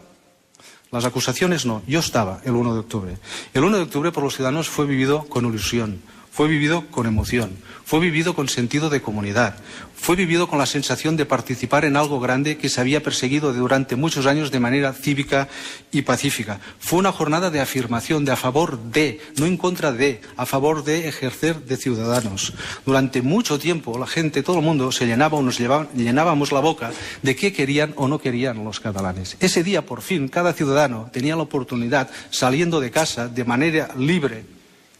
Las 0.95 1.03
acusaciones 1.03 1.65
no. 1.65 1.81
Yo 1.87 1.99
estaba 1.99 2.39
el 2.45 2.53
1 2.53 2.73
de 2.73 2.79
octubre. 2.79 3.17
El 3.53 3.65
1 3.65 3.75
de 3.75 3.83
octubre 3.83 4.13
por 4.13 4.23
los 4.23 4.33
ciudadanos 4.33 4.69
fue 4.69 4.85
vivido 4.85 5.25
con 5.25 5.45
ilusión, 5.45 6.01
fue 6.35 6.49
vivido 6.49 6.87
con 6.91 7.07
emoción, 7.07 7.51
fue 7.85 8.01
vivido 8.01 8.35
con 8.35 8.49
sentido 8.49 8.89
de 8.89 9.01
comunidad, 9.01 9.55
fue 9.95 10.17
vivido 10.17 10.49
con 10.49 10.59
la 10.59 10.65
sensación 10.65 11.15
de 11.15 11.25
participar 11.25 11.85
en 11.85 11.95
algo 11.95 12.19
grande 12.19 12.57
que 12.57 12.67
se 12.67 12.81
había 12.81 13.01
perseguido 13.01 13.53
durante 13.53 13.95
muchos 13.95 14.25
años 14.25 14.51
de 14.51 14.59
manera 14.59 14.91
cívica 14.91 15.47
y 15.93 16.01
pacífica. 16.01 16.59
Fue 16.77 16.99
una 16.99 17.13
jornada 17.13 17.51
de 17.51 17.61
afirmación, 17.61 18.25
de 18.25 18.33
a 18.33 18.35
favor 18.35 18.77
de, 18.77 19.21
no 19.37 19.45
en 19.45 19.55
contra 19.55 19.93
de, 19.93 20.19
a 20.35 20.45
favor 20.45 20.83
de 20.83 21.07
ejercer 21.07 21.63
de 21.63 21.77
ciudadanos. 21.77 22.51
Durante 22.85 23.21
mucho 23.21 23.57
tiempo 23.57 23.97
la 23.97 24.05
gente, 24.05 24.43
todo 24.43 24.57
el 24.57 24.65
mundo, 24.65 24.91
se 24.91 25.07
llenaba 25.07 25.37
o 25.37 25.41
nos 25.41 25.57
llenábamos 25.57 26.51
la 26.51 26.59
boca 26.59 26.91
de 27.21 27.35
qué 27.37 27.53
querían 27.53 27.93
o 27.95 28.09
no 28.09 28.19
querían 28.19 28.61
los 28.61 28.81
catalanes. 28.81 29.37
Ese 29.39 29.63
día, 29.63 29.85
por 29.85 30.01
fin, 30.01 30.27
cada 30.27 30.51
ciudadano 30.51 31.09
tenía 31.13 31.37
la 31.37 31.43
oportunidad, 31.43 32.09
saliendo 32.29 32.81
de 32.81 32.91
casa 32.91 33.29
de 33.29 33.45
manera 33.45 33.91
libre, 33.97 34.43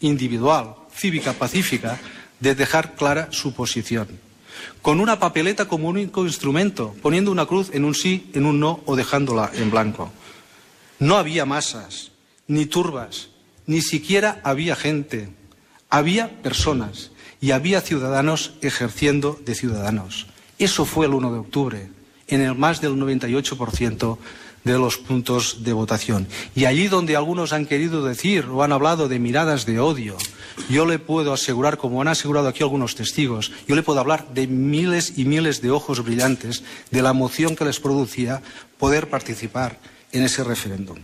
individual, 0.00 0.85
cívica 0.96 1.32
pacífica 1.34 1.98
de 2.40 2.54
dejar 2.54 2.94
clara 2.94 3.28
su 3.30 3.54
posición. 3.54 4.08
Con 4.82 5.00
una 5.00 5.18
papeleta 5.18 5.66
como 5.66 5.88
único 5.88 6.24
instrumento, 6.24 6.94
poniendo 7.02 7.30
una 7.30 7.46
cruz 7.46 7.70
en 7.72 7.84
un 7.84 7.94
sí, 7.94 8.30
en 8.34 8.46
un 8.46 8.60
no 8.60 8.80
o 8.86 8.96
dejándola 8.96 9.50
en 9.54 9.70
blanco. 9.70 10.12
No 10.98 11.16
había 11.16 11.44
masas, 11.44 12.12
ni 12.48 12.66
turbas, 12.66 13.28
ni 13.66 13.82
siquiera 13.82 14.40
había 14.44 14.76
gente. 14.76 15.28
Había 15.90 16.42
personas 16.42 17.10
y 17.40 17.50
había 17.50 17.80
ciudadanos 17.80 18.54
ejerciendo 18.62 19.38
de 19.44 19.54
ciudadanos. 19.54 20.26
Eso 20.58 20.84
fue 20.84 21.06
el 21.06 21.14
1 21.14 21.32
de 21.32 21.38
octubre, 21.38 21.88
en 22.28 22.40
el 22.40 22.54
más 22.54 22.80
del 22.80 22.94
98% 22.94 24.18
de 24.66 24.78
los 24.78 24.98
puntos 24.98 25.62
de 25.62 25.72
votación. 25.72 26.26
Y 26.56 26.64
allí 26.64 26.88
donde 26.88 27.14
algunos 27.14 27.52
han 27.52 27.66
querido 27.66 28.04
decir 28.04 28.46
o 28.46 28.64
han 28.64 28.72
hablado 28.72 29.06
de 29.06 29.20
miradas 29.20 29.64
de 29.64 29.78
odio, 29.78 30.16
yo 30.68 30.86
le 30.86 30.98
puedo 30.98 31.32
asegurar, 31.32 31.78
como 31.78 32.02
han 32.02 32.08
asegurado 32.08 32.48
aquí 32.48 32.64
algunos 32.64 32.96
testigos, 32.96 33.52
yo 33.68 33.76
le 33.76 33.84
puedo 33.84 34.00
hablar 34.00 34.26
de 34.34 34.48
miles 34.48 35.16
y 35.16 35.24
miles 35.24 35.62
de 35.62 35.70
ojos 35.70 36.04
brillantes, 36.04 36.64
de 36.90 37.00
la 37.00 37.10
emoción 37.10 37.54
que 37.54 37.64
les 37.64 37.78
producía 37.78 38.42
poder 38.76 39.08
participar 39.08 39.78
en 40.10 40.24
ese 40.24 40.42
referéndum. 40.42 40.98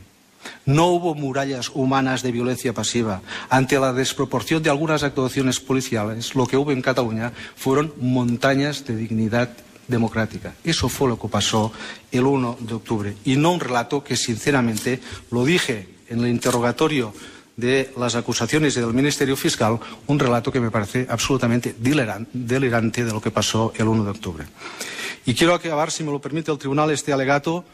No 0.66 0.88
hubo 0.88 1.14
murallas 1.14 1.71
humanas 1.73 2.23
de 2.23 2.33
violencia 2.33 2.73
pasiva. 2.73 3.23
Ante 3.49 3.78
la 3.78 3.92
desproporción 3.92 4.61
de 4.64 4.71
algunas 4.71 5.04
actuaciones 5.04 5.61
policiales, 5.61 6.35
lo 6.35 6.49
que 6.49 6.57
hubo 6.57 6.73
en 6.73 6.83
Cataluña 6.83 7.33
fueron 7.54 7.95
montañas 8.00 8.85
de 8.85 8.97
dignidad 8.97 9.50
democrática. 9.88 10.54
Eso 10.64 10.88
fue 10.88 11.08
lo 11.08 11.18
que 11.18 11.28
pasó 11.28 11.72
el 12.10 12.24
1 12.24 12.58
de 12.60 12.74
octubre. 12.74 13.14
Y 13.24 13.36
no 13.36 13.52
un 13.52 13.60
relato 13.60 14.02
que, 14.02 14.16
sinceramente, 14.16 15.00
lo 15.30 15.44
dije 15.44 15.88
en 16.08 16.20
el 16.20 16.28
interrogatorio 16.28 17.14
de 17.56 17.92
las 17.98 18.14
acusaciones 18.14 18.74
del 18.74 18.94
Ministerio 18.94 19.36
Fiscal, 19.36 19.78
un 20.06 20.18
relato 20.18 20.50
que 20.50 20.60
me 20.60 20.70
parece 20.70 21.06
absolutamente 21.08 21.74
delirante 21.78 23.04
de 23.04 23.12
lo 23.12 23.20
que 23.20 23.30
pasó 23.30 23.72
el 23.76 23.88
1 23.88 24.04
de 24.04 24.10
octubre. 24.10 24.44
Y 25.26 25.34
quiero 25.34 25.54
acabar, 25.54 25.90
si 25.90 26.02
me 26.02 26.10
lo 26.10 26.20
permite 26.20 26.50
el 26.50 26.58
Tribunal, 26.58 26.90
este 26.90 27.12
alegato 27.12 27.64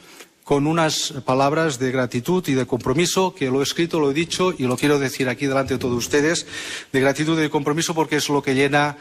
con 0.44 0.66
unas 0.66 1.12
palabras 1.26 1.78
de 1.78 1.92
gratitud 1.92 2.42
y 2.48 2.54
de 2.54 2.66
compromiso, 2.66 3.34
que 3.34 3.50
lo 3.50 3.60
he 3.60 3.62
escrito, 3.62 4.00
lo 4.00 4.10
he 4.10 4.14
dicho 4.14 4.54
y 4.56 4.62
lo 4.62 4.78
quiero 4.78 4.98
decir 4.98 5.28
aquí 5.28 5.46
delante 5.46 5.74
de 5.74 5.78
todos 5.78 5.94
ustedes, 5.94 6.46
de 6.90 7.00
gratitud 7.00 7.38
y 7.38 7.42
de 7.42 7.50
compromiso 7.50 7.94
porque 7.94 8.16
es 8.16 8.30
lo 8.30 8.42
que 8.42 8.54
llena 8.54 8.96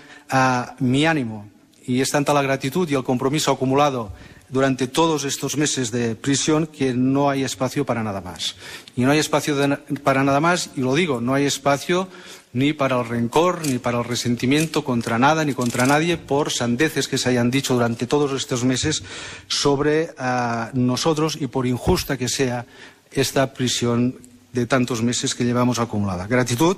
mi 0.79 1.05
ánimo. 1.05 1.49
Y 1.87 2.01
es 2.01 2.11
tanta 2.11 2.33
la 2.33 2.41
gratitud 2.41 2.87
y 2.89 2.95
el 2.95 3.03
compromiso 3.03 3.51
acumulado 3.51 4.11
durante 4.49 4.87
todos 4.87 5.23
estos 5.23 5.57
meses 5.57 5.89
de 5.89 6.15
prisión 6.15 6.67
que 6.67 6.93
no 6.93 7.29
hay 7.29 7.43
espacio 7.43 7.85
para 7.85 8.03
nada 8.03 8.21
más. 8.21 8.55
Y 8.95 9.01
no 9.01 9.11
hay 9.11 9.19
espacio 9.19 9.55
para 10.03 10.23
nada 10.23 10.39
más, 10.39 10.71
y 10.75 10.81
lo 10.81 10.93
digo, 10.95 11.21
no 11.21 11.33
hay 11.33 11.45
espacio 11.45 12.07
ni 12.53 12.73
para 12.73 12.99
el 12.99 13.07
rencor, 13.07 13.65
ni 13.65 13.77
para 13.77 13.99
el 13.99 14.03
resentimiento 14.03 14.83
contra 14.83 15.17
nada, 15.19 15.45
ni 15.45 15.53
contra 15.53 15.85
nadie, 15.85 16.17
por 16.17 16.51
sandeces 16.51 17.07
que 17.07 17.17
se 17.17 17.29
hayan 17.29 17.51
dicho 17.51 17.73
durante 17.73 18.07
todos 18.07 18.31
estos 18.33 18.63
meses 18.63 19.03
sobre 19.47 20.11
uh, 20.19 20.69
nosotros 20.73 21.37
y 21.39 21.47
por 21.47 21.67
injusta 21.67 22.17
que 22.17 22.29
sea 22.29 22.65
esta 23.11 23.53
prisión 23.53 24.15
de 24.53 24.65
tantos 24.65 25.03
meses 25.03 25.35
que 25.35 25.45
llevamos 25.45 25.79
acumulada. 25.79 26.27
Gratitud. 26.27 26.77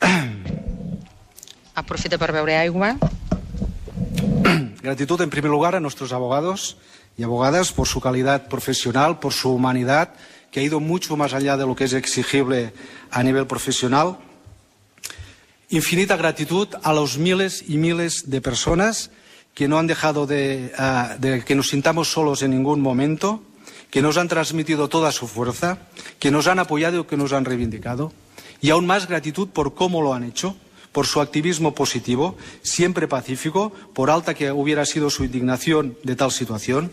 Aprofita 1.74 2.18
per 2.18 2.32
beure 2.32 2.56
aigua. 2.56 2.98
Gratitud, 4.82 5.20
en 5.20 5.30
primer 5.30 5.50
lugar, 5.50 5.74
a 5.74 5.80
nuestros 5.80 6.12
abogados 6.12 6.76
y 7.16 7.22
abogadas 7.22 7.72
por 7.72 7.86
su 7.86 8.00
calidad 8.00 8.48
profesional, 8.48 9.18
por 9.20 9.32
su 9.32 9.50
humanidad, 9.52 10.14
que 10.50 10.60
ha 10.60 10.62
ido 10.62 10.80
mucho 10.80 11.16
más 11.16 11.32
allá 11.34 11.56
de 11.56 11.66
lo 11.66 11.76
que 11.76 11.84
es 11.84 11.92
exigible 11.92 12.72
a 13.10 13.22
nivel 13.22 13.46
profesional 13.46 14.18
infinita 15.72 16.18
gratitud 16.18 16.68
a 16.82 16.92
los 16.92 17.16
miles 17.16 17.64
y 17.66 17.78
miles 17.78 18.28
de 18.28 18.42
personas 18.42 19.10
que 19.54 19.68
no 19.68 19.78
han 19.78 19.86
dejado 19.86 20.26
de, 20.26 20.70
uh, 20.78 21.18
de, 21.18 21.44
que 21.44 21.54
nos 21.54 21.70
sintamos 21.70 22.12
solos 22.12 22.42
en 22.42 22.50
ningún 22.50 22.82
momento, 22.82 23.42
que 23.90 24.02
nos 24.02 24.18
han 24.18 24.28
transmitido 24.28 24.88
toda 24.88 25.12
su 25.12 25.26
fuerza, 25.26 25.78
que 26.18 26.30
nos 26.30 26.46
han 26.46 26.58
apoyado 26.58 27.00
y 27.00 27.04
que 27.04 27.16
nos 27.16 27.32
han 27.32 27.46
reivindicado. 27.46 28.12
Y 28.60 28.68
aún 28.68 28.86
más 28.86 29.08
gratitud 29.08 29.48
por 29.48 29.74
cómo 29.74 30.02
lo 30.02 30.12
han 30.12 30.24
hecho, 30.24 30.56
por 30.92 31.06
su 31.06 31.20
activismo 31.20 31.74
positivo, 31.74 32.36
siempre 32.62 33.08
pacífico, 33.08 33.72
por 33.94 34.10
alta 34.10 34.34
que 34.34 34.52
hubiera 34.52 34.84
sido 34.86 35.10
su 35.10 35.24
indignación 35.24 35.96
de 36.02 36.16
tal 36.16 36.30
situación, 36.30 36.92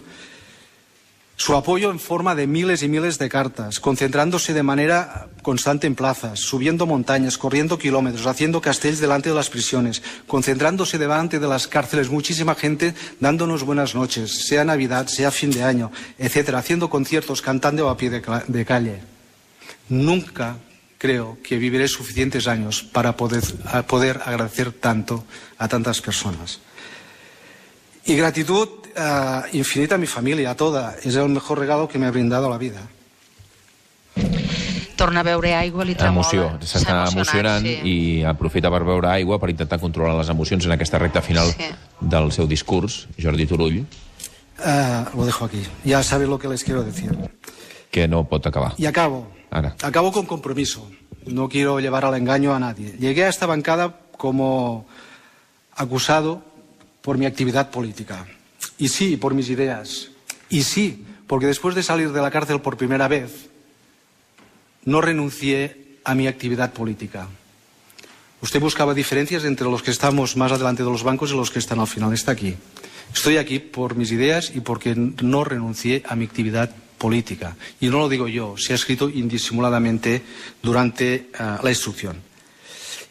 su 1.40 1.56
apoyo 1.56 1.90
en 1.90 2.00
forma 2.00 2.36
de 2.36 2.48
miles 2.48 2.84
y 2.84 2.90
miles 2.90 3.18
de 3.18 3.30
cartas, 3.30 3.80
concentrándose 3.80 4.54
de 4.54 4.62
manera 4.62 5.30
constante 5.42 5.88
en 5.88 5.96
plazas, 5.96 6.42
subiendo 6.42 6.86
montañas, 6.86 7.38
corriendo 7.38 7.78
kilómetros, 7.78 8.28
haciendo 8.28 8.60
castells 8.60 9.00
delante 9.00 9.30
de 9.30 9.36
las 9.36 9.50
prisiones, 9.50 10.04
concentrándose 10.28 10.98
delante 10.98 11.40
de 11.40 11.48
las 11.48 11.68
cárceles, 11.68 12.10
muchísima 12.10 12.56
gente 12.56 12.94
dándonos 13.22 13.64
buenas 13.64 13.96
noches, 13.96 14.48
sea 14.48 14.66
Navidad, 14.66 15.08
sea 15.08 15.32
fin 15.32 15.50
de 15.50 15.64
año, 15.64 15.94
etcétera, 16.18 16.60
haciendo 16.60 16.90
conciertos, 16.90 17.42
cantando 17.42 17.88
a 17.88 17.96
pie 17.96 18.10
de, 18.10 18.22
de 18.48 18.66
calle. 18.66 19.00
Nunca 19.88 20.58
creo 21.00 21.38
que 21.42 21.58
viviré 21.58 21.88
suficientes 21.88 22.48
años 22.48 22.84
para 22.84 23.16
poder, 23.16 23.42
poder 23.88 24.20
agradecer 24.26 24.72
tanto 24.74 25.24
a 25.58 25.68
tantas 25.68 26.02
personas. 26.02 26.60
Y 28.06 28.16
gratitud 28.16 28.68
uh, 28.98 29.48
infinita 29.54 29.96
a 29.96 29.98
mi 29.98 30.08
família, 30.08 30.52
a 30.52 30.56
toda. 30.56 30.96
És 31.04 31.16
el 31.16 31.30
mejor 31.30 31.60
regalo 31.60 31.88
que 31.88 31.98
me 31.98 32.06
ha 32.06 32.12
brindado 32.12 32.50
la 32.50 32.58
vida. 32.58 32.82
Torna 35.00 35.22
a 35.22 35.24
beure 35.24 35.54
aigua, 35.56 35.86
li 35.88 35.96
tremola. 35.96 36.28
Emoció, 36.28 36.48
s'està 36.68 37.06
emocionant 37.08 37.64
sí. 37.64 37.78
i 37.88 37.98
aprofita 38.28 38.68
per 38.74 38.84
beure 38.84 39.08
aigua 39.14 39.40
per 39.40 39.52
intentar 39.54 39.80
controlar 39.80 40.18
les 40.18 40.28
emocions 40.28 40.68
en 40.68 40.76
aquesta 40.76 41.00
recta 41.00 41.24
final 41.24 41.54
sí. 41.54 41.72
del 42.02 42.34
seu 42.36 42.50
discurs, 42.52 43.06
Jordi 43.16 43.48
Turull. 43.48 43.86
Uh, 44.60 45.08
lo 45.16 45.26
dejo 45.26 45.46
aquí. 45.46 45.64
Ya 45.86 46.04
sabes 46.04 46.28
lo 46.28 46.40
que 46.40 46.50
les 46.50 46.66
quiero 46.66 46.84
decir. 46.84 47.16
Que 47.92 48.10
no 48.10 48.26
pot 48.28 48.46
acabar. 48.46 48.74
Y 48.78 48.88
acabo. 48.88 49.39
Acabo 49.82 50.12
con 50.12 50.26
compromiso. 50.26 50.90
No 51.26 51.50
quiero 51.50 51.80
llevar 51.80 52.06
al 52.06 52.16
engaño 52.16 52.54
a 52.54 52.60
nadie. 52.60 52.96
Llegué 53.00 53.26
a 53.26 53.30
esta 53.30 53.46
bancada 53.46 54.00
como 54.18 54.86
acusado 55.76 56.44
por 57.02 57.18
mi 57.18 57.26
actividad 57.26 57.72
política. 57.72 58.26
Y 58.78 58.90
sí, 58.90 59.18
por 59.18 59.34
mis 59.34 59.50
ideas. 59.50 60.10
Y 60.50 60.64
sí, 60.64 61.06
porque 61.28 61.48
después 61.48 61.76
de 61.76 61.84
salir 61.84 62.12
de 62.12 62.22
la 62.22 62.32
cárcel 62.32 62.62
por 62.62 62.78
primera 62.78 63.08
vez, 63.08 63.50
no 64.86 65.02
renuncié 65.02 66.00
a 66.04 66.16
mi 66.16 66.28
actividad 66.28 66.74
política. 66.74 67.28
Usted 68.42 68.60
buscaba 68.60 68.94
diferencias 68.94 69.44
entre 69.44 69.70
los 69.70 69.84
que 69.84 69.92
estamos 69.92 70.38
más 70.38 70.52
adelante 70.52 70.84
de 70.84 70.90
los 70.90 71.04
bancos 71.04 71.32
y 71.32 71.36
los 71.36 71.52
que 71.52 71.60
están 71.60 71.80
al 71.80 71.88
final. 71.88 72.14
Está 72.14 72.32
aquí. 72.32 72.56
Estoy 73.14 73.38
aquí 73.38 73.60
por 73.60 73.96
mis 73.96 74.12
ideas 74.12 74.52
y 74.56 74.62
porque 74.62 74.96
no 74.96 75.44
renuncié 75.44 76.04
a 76.08 76.16
mi 76.16 76.26
actividad 76.26 76.70
política. 76.70 76.89
Y 77.80 77.88
no 77.88 78.00
lo 78.00 78.10
digo 78.10 78.28
yo, 78.28 78.56
se 78.58 78.74
ha 78.74 78.76
escrito 78.76 79.10
indisimuladamente 79.10 80.22
durante 80.62 81.30
uh, 81.40 81.64
la 81.64 81.70
instrucción. 81.70 82.22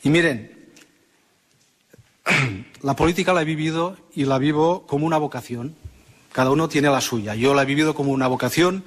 Y 0.04 0.10
miren, 0.10 0.52
la 2.82 2.94
política 2.94 3.32
la 3.32 3.42
he 3.42 3.44
vivido 3.44 3.96
y 4.14 4.24
la 4.26 4.38
vivo 4.38 4.86
como 4.86 5.06
una 5.06 5.18
vocación. 5.18 5.74
Cada 6.32 6.50
uno 6.50 6.68
tiene 6.68 6.90
la 6.90 7.00
suya. 7.00 7.34
Yo 7.34 7.54
la 7.54 7.62
he 7.62 7.66
vivido 7.66 7.94
como 7.94 8.12
una 8.12 8.28
vocación 8.28 8.84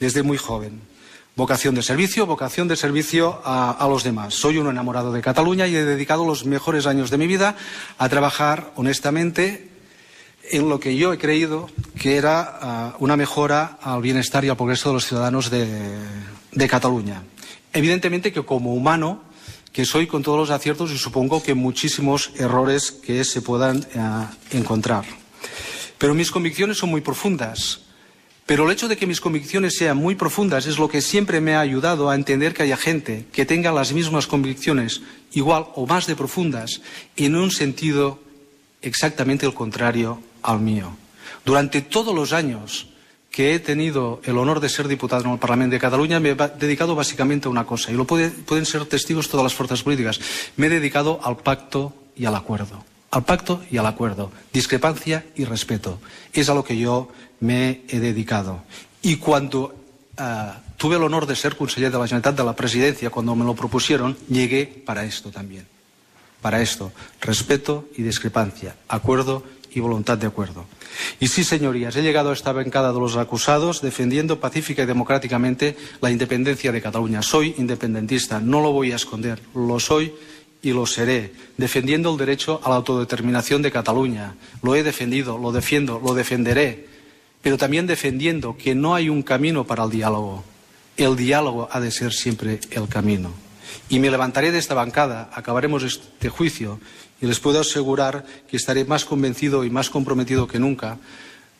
desde 0.00 0.22
muy 0.22 0.38
joven. 0.38 0.80
Vocación 1.36 1.76
de 1.76 1.82
servicio, 1.82 2.26
vocación 2.26 2.66
de 2.66 2.74
servicio 2.74 3.40
a, 3.44 3.70
a, 3.70 3.86
los 3.86 4.02
demás. 4.02 4.34
Soy 4.34 4.58
un 4.58 4.66
enamorado 4.66 5.12
de 5.12 5.20
Cataluña 5.20 5.68
y 5.68 5.76
he 5.76 5.84
dedicado 5.84 6.26
los 6.26 6.44
mejores 6.46 6.86
años 6.86 7.10
de 7.10 7.18
mi 7.18 7.28
vida 7.28 7.54
a 7.98 8.08
trabajar 8.08 8.72
honestamente 8.74 9.68
en 10.50 10.68
lo 10.68 10.80
que 10.80 10.96
yo 10.96 11.12
he 11.12 11.18
creído 11.18 11.68
que 11.98 12.16
era 12.16 12.94
uh, 12.98 13.04
una 13.04 13.16
mejora 13.16 13.78
al 13.82 14.02
bienestar 14.02 14.44
y 14.44 14.48
al 14.48 14.56
progreso 14.56 14.90
de 14.90 14.94
los 14.94 15.06
ciudadanos 15.06 15.50
de, 15.50 16.68
Cataluña. 16.68 17.22
Evidentemente 17.72 18.32
que 18.32 18.44
como 18.44 18.74
humano 18.74 19.22
que 19.72 19.84
soy 19.84 20.06
con 20.06 20.22
todos 20.22 20.38
los 20.38 20.50
aciertos 20.50 20.90
y 20.90 20.98
supongo 20.98 21.42
que 21.42 21.54
muchísimos 21.54 22.32
errores 22.36 22.90
que 22.90 23.24
se 23.24 23.42
puedan 23.42 23.86
eh, 23.94 24.56
encontrar. 24.56 25.04
Pero 25.98 26.14
mis 26.14 26.30
convicciones 26.30 26.78
son 26.78 26.90
muy 26.90 27.00
profundas. 27.00 27.80
Pero 28.46 28.64
el 28.64 28.72
hecho 28.72 28.88
de 28.88 28.96
que 28.96 29.06
mis 29.06 29.20
convicciones 29.20 29.76
sean 29.76 29.98
muy 29.98 30.14
profundas 30.14 30.66
es 30.66 30.78
lo 30.78 30.88
que 30.88 31.02
siempre 31.02 31.40
me 31.40 31.54
ha 31.54 31.60
ayudado 31.60 32.08
a 32.08 32.14
entender 32.14 32.54
que 32.54 32.62
haya 32.62 32.78
gente 32.78 33.26
que 33.30 33.44
tenga 33.44 33.70
las 33.72 33.92
mismas 33.92 34.26
convicciones, 34.26 35.02
igual 35.32 35.66
o 35.74 35.86
más 35.86 36.06
de 36.06 36.16
profundas, 36.16 36.80
en 37.16 37.36
un 37.36 37.50
sentido 37.50 38.18
exactamente 38.80 39.44
el 39.44 39.54
contrario 39.54 40.22
al 40.48 40.60
mío. 40.60 40.96
Durante 41.44 41.82
todos 41.82 42.14
los 42.14 42.32
años 42.32 42.88
que 43.30 43.54
he 43.54 43.60
tenido 43.60 44.20
el 44.24 44.38
honor 44.38 44.60
de 44.60 44.70
ser 44.70 44.88
diputado 44.88 45.24
en 45.24 45.32
el 45.32 45.38
Parlamento 45.38 45.74
de 45.74 45.80
Cataluña, 45.80 46.20
me 46.20 46.30
he 46.30 46.34
dedicado 46.34 46.94
básicamente 46.94 47.48
a 47.48 47.50
una 47.50 47.66
cosa, 47.66 47.92
y 47.92 47.94
lo 47.94 48.06
puede, 48.06 48.30
pueden 48.30 48.64
ser 48.64 48.86
testigos 48.86 49.28
todas 49.28 49.44
las 49.44 49.54
fuerzas 49.54 49.82
políticas. 49.82 50.18
Me 50.56 50.66
he 50.66 50.70
dedicado 50.70 51.20
al 51.22 51.36
pacto 51.36 51.92
y 52.16 52.24
al 52.24 52.34
acuerdo. 52.34 52.82
Al 53.10 53.24
pacto 53.24 53.62
y 53.70 53.76
al 53.76 53.86
acuerdo. 53.86 54.32
Discrepancia 54.52 55.26
y 55.36 55.44
respeto. 55.44 56.00
Es 56.32 56.48
a 56.48 56.54
lo 56.54 56.64
que 56.64 56.78
yo 56.78 57.08
me 57.40 57.82
he 57.88 58.00
dedicado. 58.00 58.62
Y 59.02 59.16
cuando 59.16 59.74
uh, 60.18 60.24
tuve 60.78 60.96
el 60.96 61.02
honor 61.02 61.26
de 61.26 61.36
ser 61.36 61.56
conseller 61.56 61.92
de 61.92 61.98
la 61.98 62.32
de 62.32 62.44
la 62.44 62.56
Presidencia, 62.56 63.10
cuando 63.10 63.36
me 63.36 63.44
lo 63.44 63.54
propusieron, 63.54 64.16
llegué 64.28 64.66
para 64.66 65.04
esto 65.04 65.30
también. 65.30 65.66
Para 66.40 66.62
esto. 66.62 66.92
Respeto 67.20 67.88
y 67.96 68.02
discrepancia. 68.02 68.76
Acuerdo 68.88 69.44
y 69.74 69.80
voluntad 69.80 70.18
de 70.18 70.26
acuerdo. 70.26 70.66
Y 71.20 71.28
sí, 71.28 71.44
señorías, 71.44 71.96
he 71.96 72.02
llegado 72.02 72.30
a 72.30 72.32
esta 72.32 72.52
bancada 72.52 72.92
de 72.92 73.00
los 73.00 73.16
acusados 73.16 73.80
defendiendo 73.80 74.40
pacífica 74.40 74.82
y 74.82 74.86
democráticamente 74.86 75.76
la 76.00 76.10
independencia 76.10 76.72
de 76.72 76.82
Cataluña. 76.82 77.22
Soy 77.22 77.54
independentista, 77.58 78.40
no 78.40 78.60
lo 78.60 78.72
voy 78.72 78.92
a 78.92 78.96
esconder, 78.96 79.40
lo 79.54 79.78
soy 79.78 80.12
y 80.62 80.72
lo 80.72 80.86
seré, 80.86 81.32
defendiendo 81.56 82.10
el 82.10 82.18
derecho 82.18 82.60
a 82.64 82.70
la 82.70 82.76
autodeterminación 82.76 83.62
de 83.62 83.70
Cataluña. 83.70 84.34
Lo 84.62 84.74
he 84.74 84.82
defendido, 84.82 85.38
lo 85.38 85.52
defiendo, 85.52 86.00
lo 86.04 86.14
defenderé. 86.14 86.88
pero 87.40 87.56
también 87.56 87.86
defendiendo 87.86 88.56
que 88.56 88.74
no 88.74 88.96
hay 88.96 89.08
un 89.08 89.22
camino 89.22 89.64
para 89.64 89.84
el 89.84 89.90
diálogo. 89.90 90.42
El 90.96 91.14
diálogo 91.14 91.68
ha 91.70 91.78
de 91.78 91.92
ser 91.92 92.12
siempre 92.12 92.58
el 92.70 92.88
camino. 92.88 93.32
Y 93.88 94.00
me 94.00 94.10
levantaré 94.10 94.50
de 94.50 94.58
esta 94.58 94.74
bancada, 94.74 95.30
acabaremos 95.32 95.84
este 95.84 96.28
juicio 96.28 96.80
y 97.20 97.26
les 97.26 97.40
puedo 97.40 97.60
asegurar 97.60 98.24
que 98.48 98.56
estaré 98.56 98.84
más 98.84 99.04
convencido 99.04 99.64
y 99.64 99.70
más 99.70 99.90
comprometido 99.90 100.46
que 100.46 100.58
nunca 100.58 100.98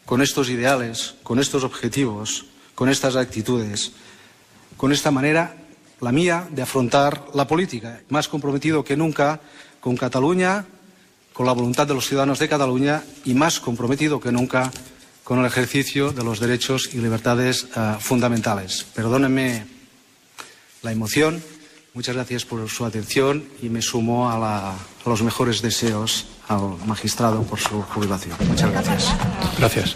con 0.05 0.23
estos 0.23 0.49
ideales, 0.49 1.15
con 1.23 1.39
estos 1.39 1.65
objetivos, 1.65 2.47
con 2.75 2.89
estas 2.89 3.17
actitudes, 3.17 3.93
con 4.77 4.93
esta 4.93 5.11
manera, 5.11 5.57
la 6.01 6.13
mía, 6.13 6.47
de 6.51 6.63
afrontar 6.63 7.27
la 7.35 7.47
política, 7.47 8.01
más 8.09 8.29
comprometido 8.29 8.85
que 8.85 8.97
nunca 8.97 9.41
con 9.81 9.97
Cataluña, 9.97 10.65
con 11.33 11.47
la 11.47 11.53
voluntad 11.53 11.87
de 11.87 11.95
los 11.95 12.07
ciudadanos 12.07 12.39
de 12.39 12.49
Cataluña 12.49 13.03
y 13.25 13.35
más 13.35 13.61
comprometido 13.61 14.21
que 14.21 14.33
nunca 14.33 14.71
con 15.25 15.41
el 15.41 15.47
ejercicio 15.47 16.11
de 16.11 16.25
los 16.25 16.41
derechos 16.41 16.91
y 16.95 16.99
libertades 16.99 17.65
uh, 17.77 18.01
fundamentales. 18.01 18.85
Perdónenme 18.95 19.67
la 20.83 20.93
emoción. 20.93 21.43
Muchas 21.99 22.15
gracias 22.15 22.45
por 22.45 22.69
su 22.69 22.85
atención 22.85 23.43
y 23.61 23.69
me 23.71 23.83
sumo 23.83 24.31
a, 24.31 24.39
la, 24.39 24.71
a 24.71 24.77
los 25.05 25.21
mejores 25.21 25.63
deseos 25.63 26.27
al 26.47 26.77
magistrado 26.87 27.43
por 27.43 27.59
su 27.59 27.83
jubilación. 27.83 28.37
Muchas 28.47 28.71
gracias. 28.71 29.13
Gracias. 29.59 29.87